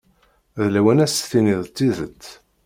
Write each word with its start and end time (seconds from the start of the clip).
D 0.57 0.61
lawan 0.73 1.03
ad 1.05 1.09
s-tiniḍ 1.11 1.61
tidet. 1.75 2.25